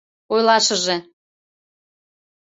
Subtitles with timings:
[0.33, 0.97] Ойлашыже...